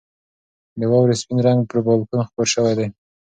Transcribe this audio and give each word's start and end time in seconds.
د 0.79 0.81
واورې 0.91 1.15
سپین 1.21 1.37
رنګ 1.47 1.59
پر 1.69 1.77
بالکن 1.87 2.19
خپور 2.27 2.47
شوی 2.53 2.73
و. 2.77 2.79